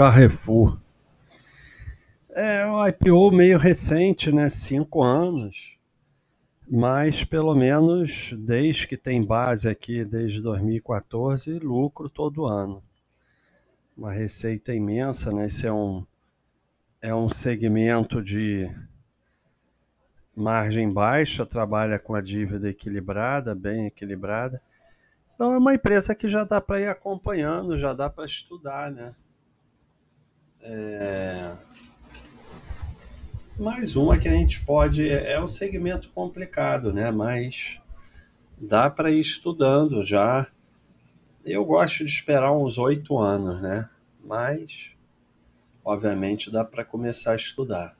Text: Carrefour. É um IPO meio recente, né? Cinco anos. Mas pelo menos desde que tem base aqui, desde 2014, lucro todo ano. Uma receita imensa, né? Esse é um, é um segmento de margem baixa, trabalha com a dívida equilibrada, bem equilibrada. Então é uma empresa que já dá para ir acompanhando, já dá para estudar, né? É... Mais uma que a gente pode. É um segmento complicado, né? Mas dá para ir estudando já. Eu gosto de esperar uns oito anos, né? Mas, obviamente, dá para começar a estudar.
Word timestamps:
Carrefour. 0.00 0.80
É 2.30 2.66
um 2.66 2.86
IPO 2.86 3.30
meio 3.32 3.58
recente, 3.58 4.32
né? 4.32 4.48
Cinco 4.48 5.02
anos. 5.02 5.76
Mas 6.66 7.22
pelo 7.22 7.54
menos 7.54 8.32
desde 8.32 8.86
que 8.86 8.96
tem 8.96 9.22
base 9.22 9.68
aqui, 9.68 10.02
desde 10.02 10.40
2014, 10.40 11.58
lucro 11.58 12.08
todo 12.08 12.46
ano. 12.46 12.82
Uma 13.94 14.10
receita 14.10 14.72
imensa, 14.72 15.30
né? 15.32 15.44
Esse 15.44 15.66
é 15.66 15.72
um, 15.72 16.06
é 17.02 17.14
um 17.14 17.28
segmento 17.28 18.22
de 18.22 18.74
margem 20.34 20.90
baixa, 20.90 21.44
trabalha 21.44 21.98
com 21.98 22.14
a 22.14 22.22
dívida 22.22 22.70
equilibrada, 22.70 23.54
bem 23.54 23.84
equilibrada. 23.84 24.62
Então 25.34 25.52
é 25.52 25.58
uma 25.58 25.74
empresa 25.74 26.14
que 26.14 26.26
já 26.26 26.42
dá 26.44 26.58
para 26.58 26.80
ir 26.80 26.88
acompanhando, 26.88 27.76
já 27.76 27.92
dá 27.92 28.08
para 28.08 28.24
estudar, 28.24 28.90
né? 28.90 29.14
É... 30.62 31.56
Mais 33.58 33.94
uma 33.96 34.18
que 34.18 34.28
a 34.28 34.32
gente 34.32 34.64
pode. 34.64 35.08
É 35.08 35.40
um 35.40 35.46
segmento 35.46 36.08
complicado, 36.10 36.92
né? 36.92 37.10
Mas 37.10 37.78
dá 38.58 38.88
para 38.88 39.10
ir 39.10 39.20
estudando 39.20 40.04
já. 40.04 40.46
Eu 41.44 41.64
gosto 41.64 42.04
de 42.04 42.10
esperar 42.10 42.52
uns 42.52 42.78
oito 42.78 43.18
anos, 43.18 43.60
né? 43.60 43.88
Mas, 44.22 44.90
obviamente, 45.84 46.50
dá 46.50 46.64
para 46.64 46.84
começar 46.84 47.32
a 47.32 47.36
estudar. 47.36 47.96